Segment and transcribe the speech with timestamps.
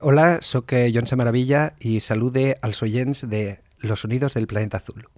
[0.00, 5.08] Hola, sóc Joan Maravilla i salude als oients de Los Sonidos del Planeta Azul.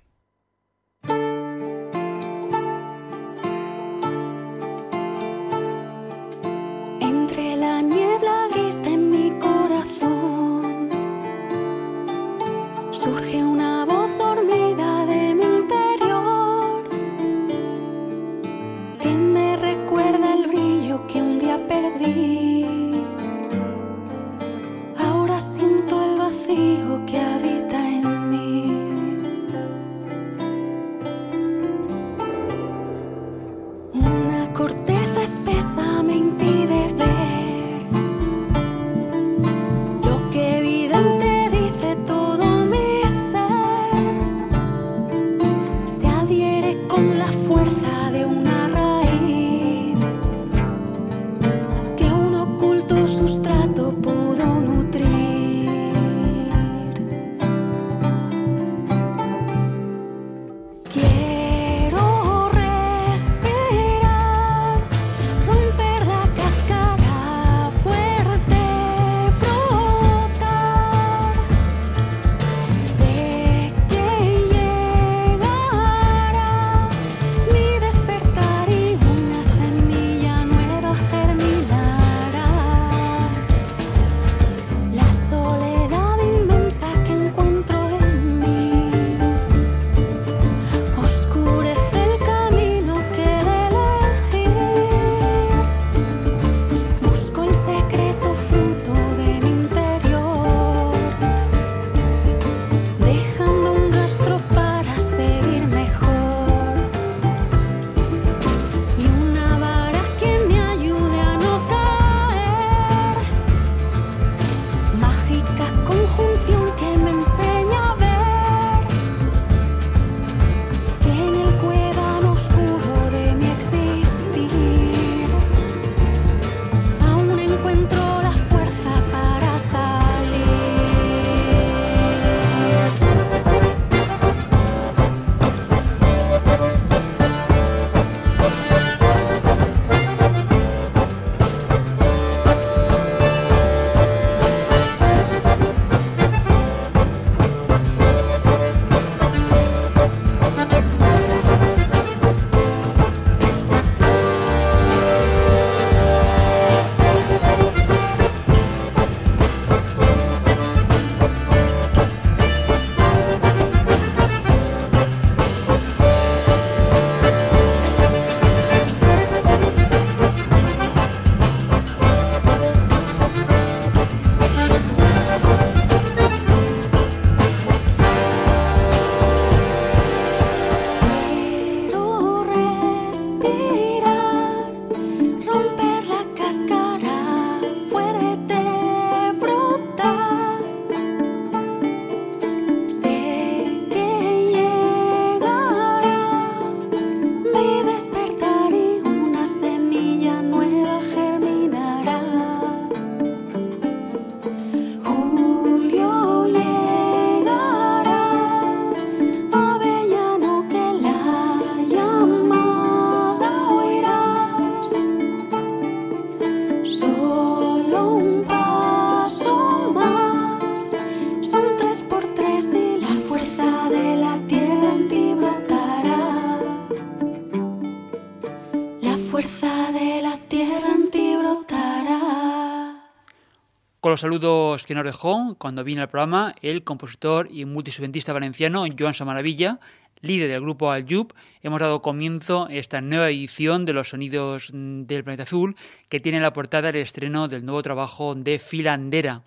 [234.20, 239.80] Saludos que nos dejó cuando vino al programa el compositor y multisubventista valenciano Joan Samaravilla,
[240.20, 241.32] líder del grupo Aljub,
[241.62, 245.74] hemos dado comienzo a esta nueva edición de los sonidos del planeta azul
[246.10, 249.42] que tiene la portada el estreno del nuevo trabajo de Filandera.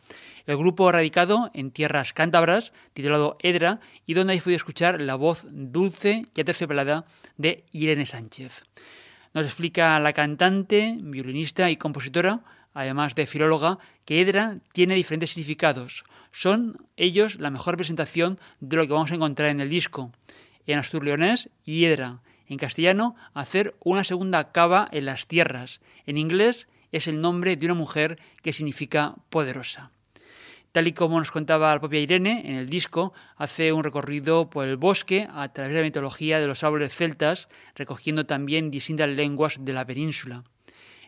[0.47, 5.45] El grupo radicado en tierras cántabras, titulado Edra, y donde hay podido escuchar la voz
[5.51, 7.05] dulce y aterciopelada
[7.37, 8.63] de Irene Sánchez.
[9.35, 12.41] Nos explica la cantante, violinista y compositora
[12.73, 16.03] además de filóloga, que Edra tiene diferentes significados.
[16.31, 20.11] Son ellos la mejor presentación de lo que vamos a encontrar en el disco.
[20.65, 22.21] En astur-leonés, Hiedra.
[22.47, 25.81] En castellano, hacer una segunda cava en las tierras.
[26.05, 29.91] En inglés, es el nombre de una mujer que significa poderosa.
[30.71, 34.67] Tal y como nos contaba la propia Irene, en el disco hace un recorrido por
[34.67, 39.63] el bosque a través de la mitología de los árboles celtas, recogiendo también distintas lenguas
[39.63, 40.43] de la península.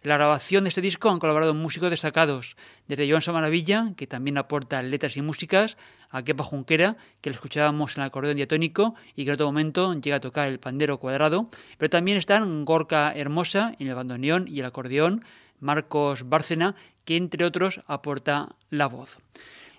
[0.05, 2.57] La grabación de este disco han colaborado músicos destacados,
[2.87, 5.77] desde Joan Maravilla, que también aporta letras y músicas,
[6.11, 9.95] a Kepa Junquera, que le escuchábamos en el acordeón diatónico y que en otro momento
[9.95, 11.49] llega a tocar el pandero cuadrado,
[11.79, 15.25] pero también están Gorka Hermosa en el bandoneón y el acordeón,
[15.59, 19.17] Marcos Bárcena, que entre otros aporta la voz.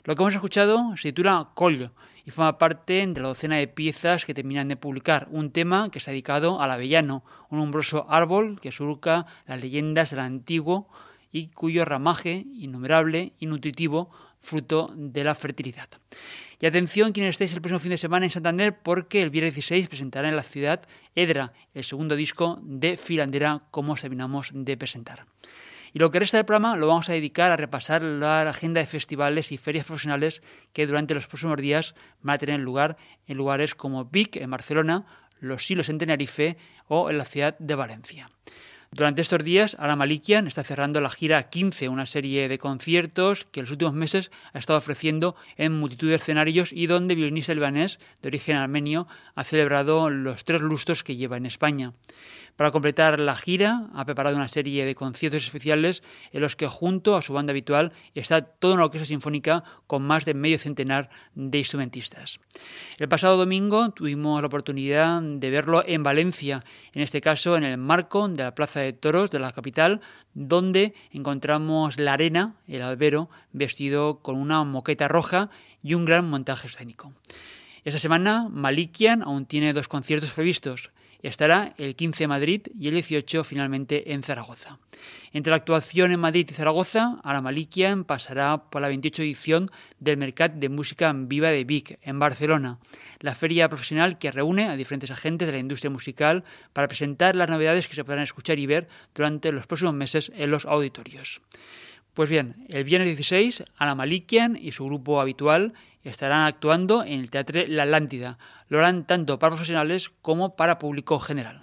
[0.02, 1.92] Lo que hemos escuchado se titula Collo
[2.26, 6.00] y forma parte de la docena de piezas que terminan de publicar, un tema que
[6.00, 10.88] se ha dedicado al avellano, un umbroso árbol que surca las leyendas del antiguo
[11.30, 15.88] y cuyo ramaje innumerable y nutritivo fruto de la fertilidad.
[16.58, 19.88] Y atención quienes estéis el próximo fin de semana en Santander porque el viernes 16
[19.88, 20.82] presentará en la ciudad
[21.14, 25.26] Edra, el segundo disco de Filandera como os terminamos de presentar.
[25.96, 28.86] Y lo que resta del programa lo vamos a dedicar a repasar la agenda de
[28.86, 30.42] festivales y ferias profesionales
[30.74, 35.06] que durante los próximos días van a tener lugar en lugares como Vic, en Barcelona,
[35.40, 38.28] Los Silos en Tenerife o en la ciudad de Valencia.
[38.90, 43.60] Durante estos días, Ara Malikian está cerrando la gira 15, una serie de conciertos que
[43.60, 48.00] en los últimos meses ha estado ofreciendo en multitud de escenarios y donde violinista libanés
[48.22, 51.94] de origen armenio ha celebrado los tres lustros que lleva en España.
[52.56, 57.14] Para completar la gira, ha preparado una serie de conciertos especiales en los que junto
[57.14, 61.58] a su banda habitual está toda una orquesta sinfónica con más de medio centenar de
[61.58, 62.40] instrumentistas.
[62.96, 66.64] El pasado domingo tuvimos la oportunidad de verlo en Valencia,
[66.94, 70.00] en este caso en el marco de la Plaza de Toros de la capital,
[70.32, 75.50] donde encontramos la arena, el albero, vestido con una moqueta roja
[75.82, 77.12] y un gran montaje escénico.
[77.84, 80.90] Esta semana Malikian aún tiene dos conciertos previstos.
[81.26, 84.78] Estará el 15 en Madrid y el 18 finalmente en Zaragoza.
[85.32, 90.52] Entre la actuación en Madrid y Zaragoza, Aramalikian pasará por la 28 edición del Mercat
[90.52, 92.78] de Música Viva de Vic, en Barcelona,
[93.18, 97.50] la feria profesional que reúne a diferentes agentes de la industria musical para presentar las
[97.50, 101.40] novedades que se podrán escuchar y ver durante los próximos meses en los auditorios.
[102.14, 105.74] Pues bien, el viernes 16, Ana Malikian y su grupo habitual
[106.10, 108.38] estarán actuando en el Teatro La Atlántida.
[108.68, 111.62] Lo harán tanto para profesionales como para público general.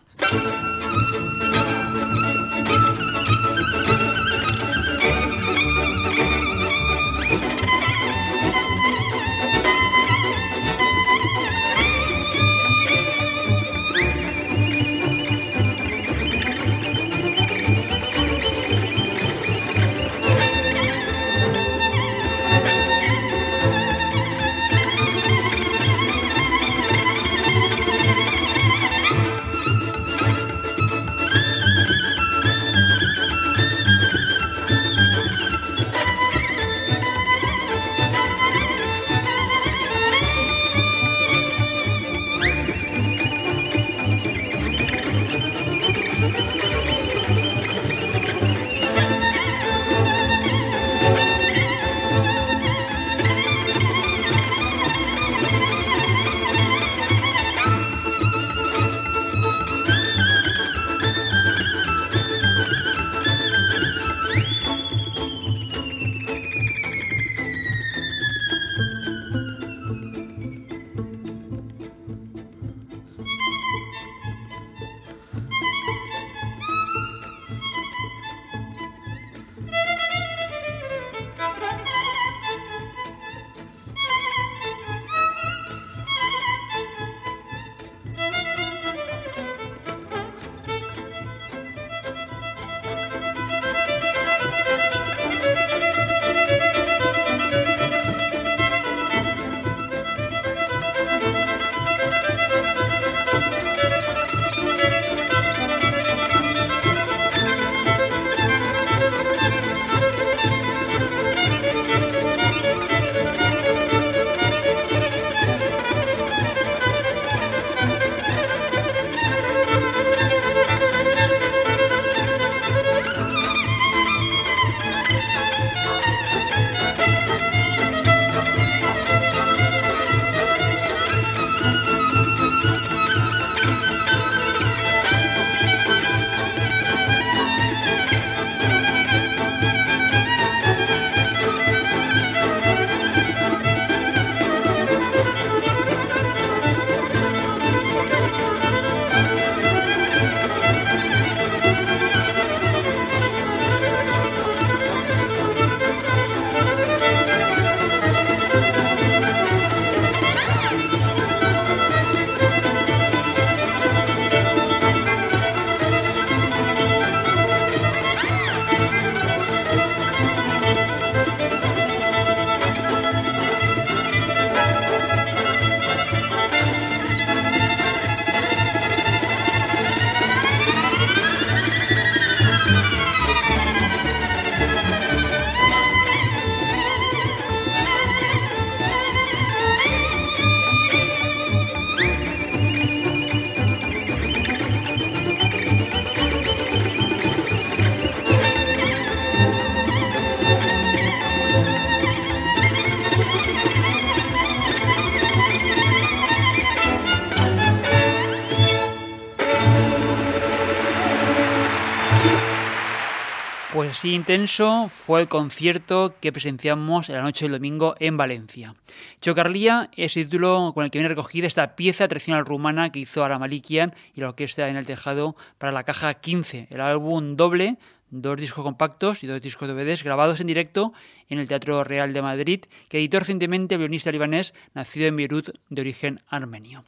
[214.12, 218.76] Intenso fue el concierto que presenciamos en la noche del domingo en Valencia.
[219.22, 223.24] Chocarlía es el título con el que viene recogida esta pieza tradicional rumana que hizo
[223.24, 227.78] Aramalikian y la orquesta en el tejado para la caja 15, el álbum doble
[228.22, 230.94] dos discos compactos y dos discos DVDs grabados en directo
[231.30, 235.50] en el Teatro Real de Madrid, que editó recientemente el violinista libanés nacido en Beirut
[235.70, 236.84] de origen armenio.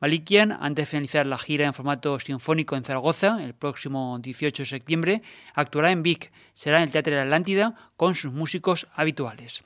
[0.00, 4.68] Malikian, antes de finalizar la gira en formato sinfónico en Zaragoza, el próximo 18 de
[4.68, 5.22] septiembre,
[5.54, 9.64] actuará en Vic, será en el Teatro de la Atlántida con sus músicos habituales.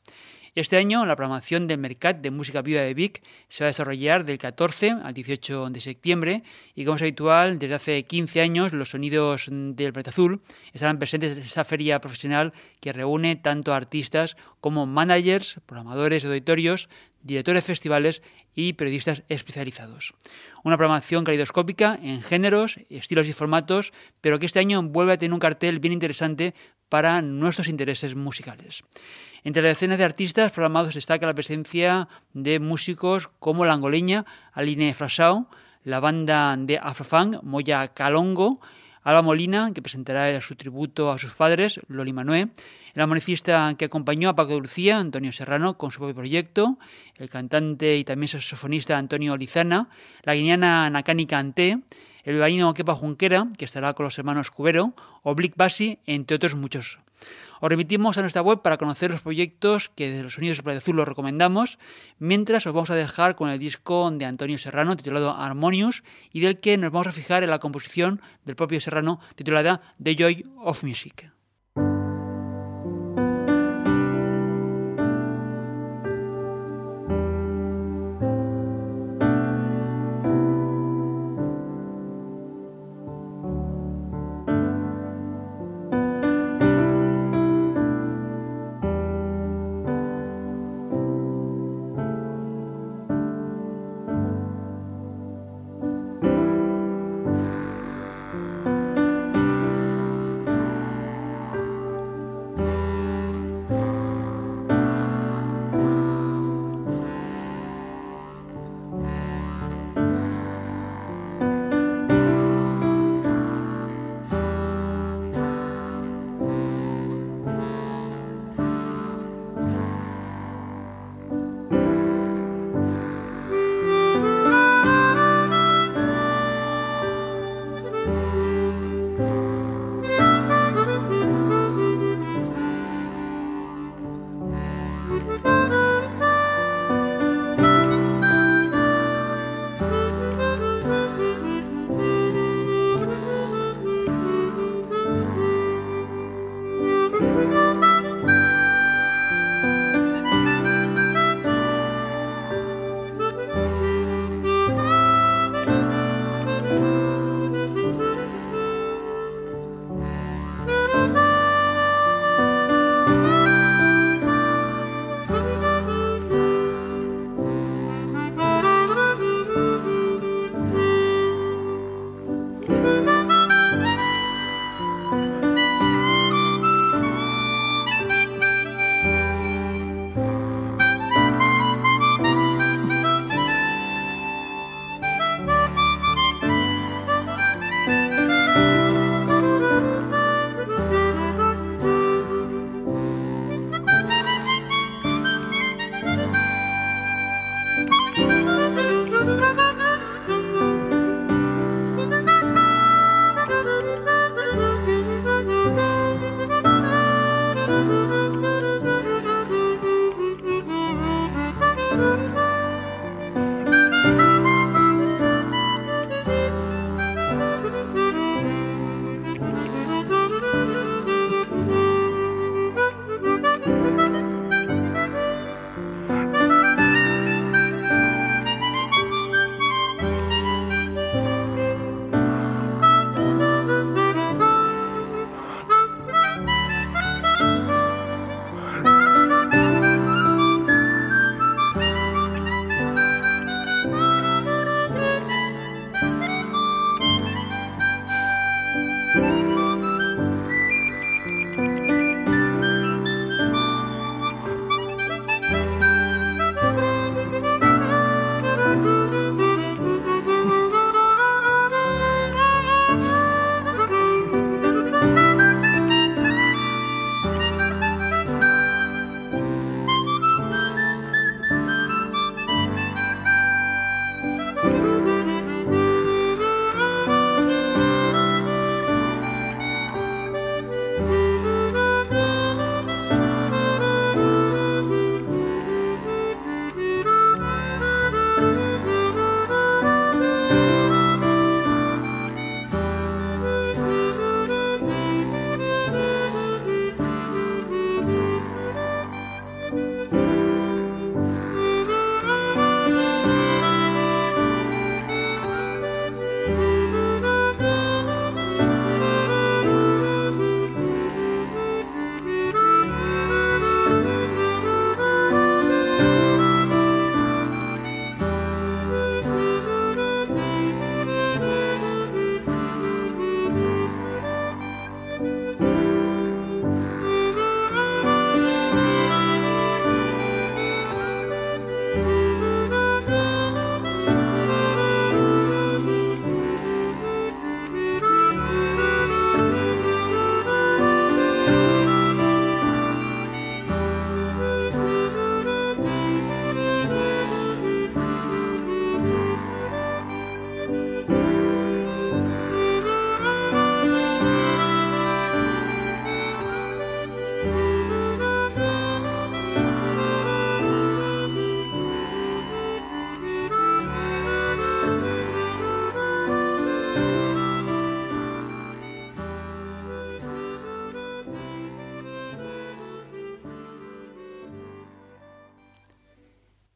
[0.60, 4.26] Este año la programación del Mercat de Música Viva de Vic se va a desarrollar
[4.26, 6.42] del 14 al 18 de septiembre
[6.74, 10.42] y como es habitual, desde hace 15 años los sonidos del Planeta Azul
[10.74, 16.90] estarán presentes en esa feria profesional que reúne tanto artistas como managers, programadores de auditorios,
[17.22, 18.22] directores de festivales
[18.54, 20.12] y periodistas especializados.
[20.62, 25.32] Una programación calidoscópica en géneros, estilos y formatos, pero que este año vuelve a tener
[25.32, 26.54] un cartel bien interesante
[26.90, 28.82] para nuestros intereses musicales.
[29.42, 34.92] Entre las decenas de artistas programados destaca la presencia de músicos como la angoleña Aline
[34.92, 35.46] Frasao,
[35.82, 38.60] la banda de Afrofang Moya Calongo,
[39.02, 42.48] Alba Molina, que presentará su tributo a sus padres, Loli Manué,
[42.94, 46.78] el armonicista que acompañó a Paco de Lucía, Antonio Serrano, con su propio proyecto,
[47.16, 49.88] el cantante y también saxofonista Antonio Lizana,
[50.22, 51.80] la guineana Nakani Kanté,
[52.24, 56.54] el bilbaíno Kepa Junquera, que estará con los hermanos Cubero, o Blick Basi, entre otros
[56.54, 56.98] muchos.
[57.60, 60.82] Os remitimos a nuestra web para conocer los proyectos que desde los Sonidos del Planeta
[60.82, 61.78] Azul los recomendamos,
[62.18, 66.60] mientras os vamos a dejar con el disco de Antonio Serrano titulado Harmonious y del
[66.60, 70.82] que nos vamos a fijar en la composición del propio Serrano titulada The Joy of
[70.82, 71.30] Music.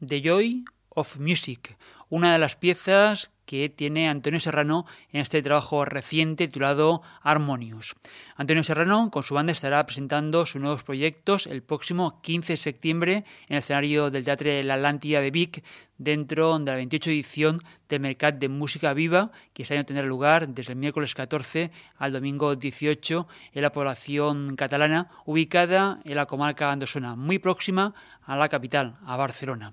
[0.06, 1.76] The Joy of Music,
[2.10, 7.94] una de las piezas que tiene Antonio Serrano en este trabajo reciente titulado Harmonious.
[8.37, 13.24] Antonio Serrano con su banda estará presentando sus nuevos proyectos el próximo 15 de septiembre
[13.48, 15.64] en el escenario del Teatro de la Atlántida de Vic
[15.98, 20.48] dentro de la 28 edición del Mercat de Música Viva que este año tendrá lugar
[20.48, 26.72] desde el miércoles 14 al domingo 18 en la población catalana ubicada en la comarca
[26.72, 29.72] andosona, muy próxima a la capital, a Barcelona.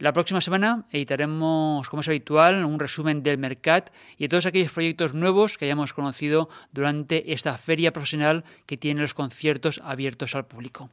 [0.00, 4.70] La próxima semana editaremos, como es habitual, un resumen del Mercat y de todos aquellos
[4.70, 10.46] proyectos nuevos que hayamos conocido durante esta feria profesional que tiene los conciertos abiertos al
[10.46, 10.90] público.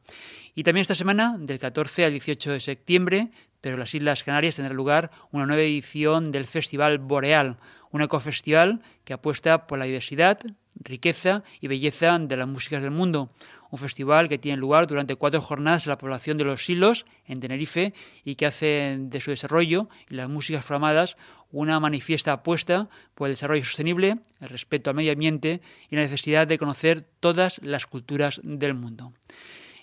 [0.56, 3.28] Y también esta semana, del 14 al 18 de septiembre,
[3.60, 7.58] pero en las Islas Canarias tendrá lugar una nueva edición del Festival Boreal,
[7.92, 10.40] un ecofestival que apuesta por la diversidad,
[10.80, 13.30] riqueza y belleza de las músicas del mundo
[13.70, 17.40] un festival que tiene lugar durante cuatro jornadas en la población de Los Silos, en
[17.40, 21.16] Tenerife, y que hace de su desarrollo y las músicas programadas
[21.52, 26.46] una manifiesta apuesta por el desarrollo sostenible, el respeto al medio ambiente y la necesidad
[26.46, 29.12] de conocer todas las culturas del mundo.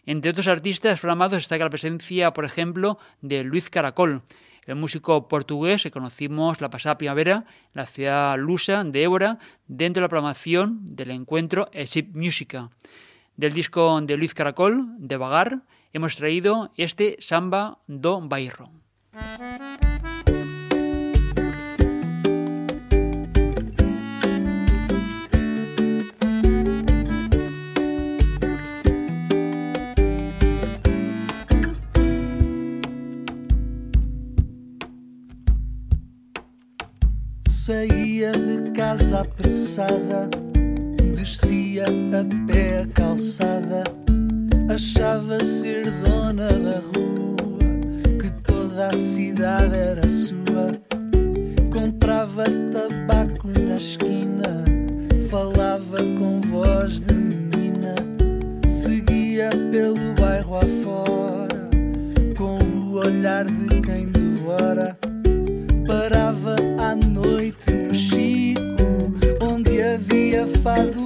[0.06, 4.22] Entre otros artistas programados destaca la presencia, por ejemplo, de Luis Caracol,
[4.66, 10.02] el músico portugués que conocimos la pasada primavera en la ciudad lusa de Évora, dentro
[10.02, 12.70] de la programación del encuentro Exip Musica.
[13.36, 18.70] Del disco de Luis Caracol, de Vagar, hemos traído este Samba do Bairro.
[37.50, 40.30] Saía de casa apressada
[41.80, 41.88] a
[42.46, 43.84] pé a calçada,
[44.70, 50.80] achava ser dona da rua, que toda a cidade era sua.
[51.72, 54.66] Comprava tabaco na esquina,
[55.30, 57.96] falava com voz de menina,
[58.68, 61.70] seguia pelo bairro afora,
[62.38, 64.96] com o olhar de quem devora.
[65.88, 71.03] Parava à noite no Chico, onde havia fado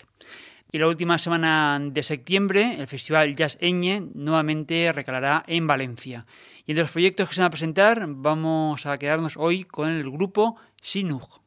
[0.72, 6.26] Y la última semana de septiembre, el Festival Jazz Eñe nuevamente recalará en Valencia.
[6.66, 10.10] Y entre los proyectos que se van a presentar, vamos a quedarnos hoy con el
[10.10, 11.47] grupo Sinug.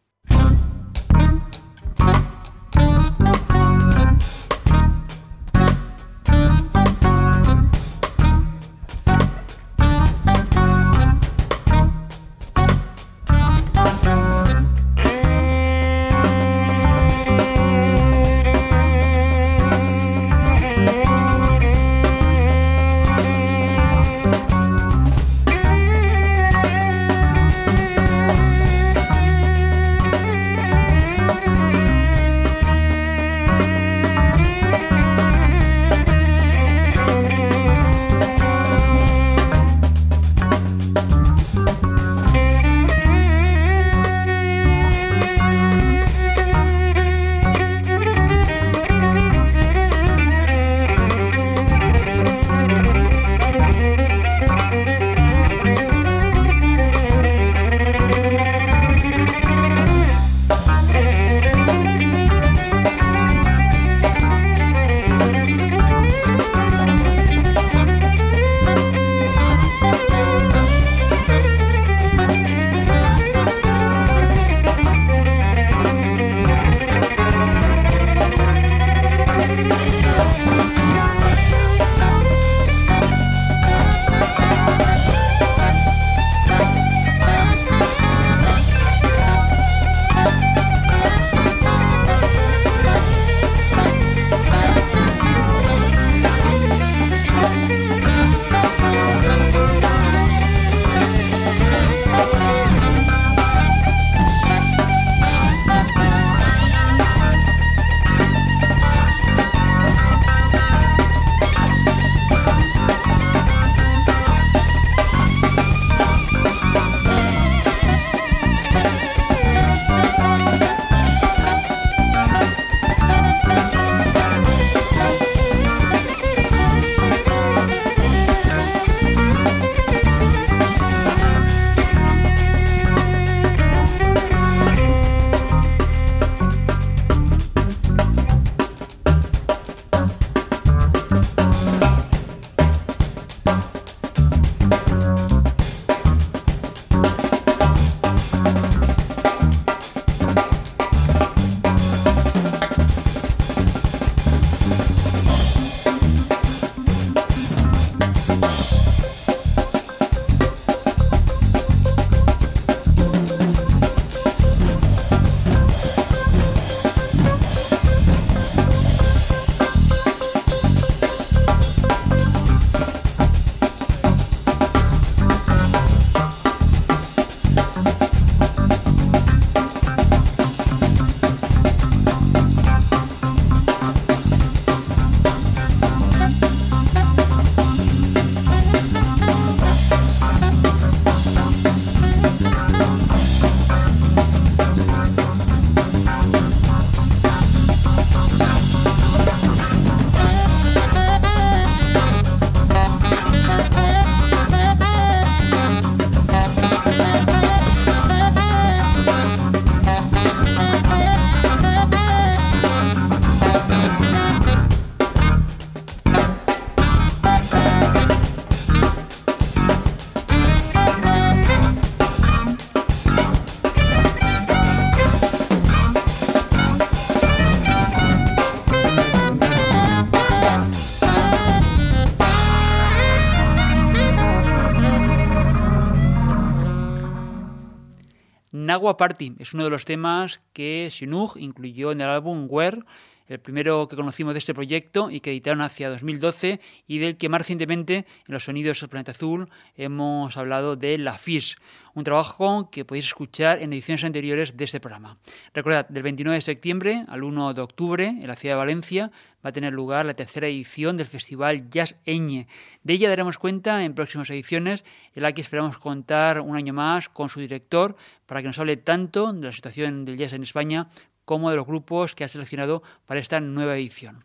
[238.80, 242.82] Nagua Party es uno de los temas que Sinug incluyó en el álbum Where
[243.30, 247.28] el primero que conocimos de este proyecto y que editaron hacia 2012 y del que
[247.28, 251.56] más recientemente en los sonidos del planeta azul hemos hablado de La Fish,
[251.94, 255.16] un trabajo que podéis escuchar en ediciones anteriores de este programa.
[255.54, 259.12] Recordad, del 29 de septiembre al 1 de octubre en la ciudad de Valencia
[259.44, 262.46] va a tener lugar la tercera edición del Festival Jazz Eñe.
[262.82, 267.08] De ella daremos cuenta en próximas ediciones, en la que esperamos contar un año más
[267.08, 270.88] con su director para que nos hable tanto de la situación del jazz en España
[271.30, 274.24] como de los grupos que ha seleccionado para esta nueva edición.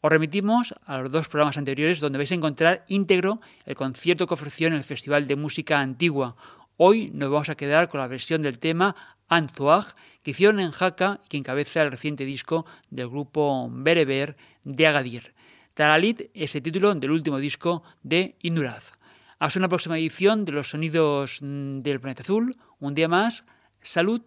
[0.00, 4.34] Os remitimos a los dos programas anteriores donde vais a encontrar íntegro el concierto que
[4.34, 6.36] ofreció en el Festival de Música Antigua,
[6.80, 8.94] Hoy nos vamos a quedar con la versión del tema
[9.26, 14.86] Anzuag que hicieron en Jaca y que encabeza el reciente disco del grupo Bereber de
[14.86, 15.34] Agadir.
[15.74, 18.92] Taralit es el título del último disco de Induraz.
[19.40, 22.56] Hasta una próxima edición de los sonidos del planeta azul.
[22.78, 23.44] Un día más,
[23.82, 24.22] salud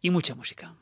[0.00, 0.76] y mucha música.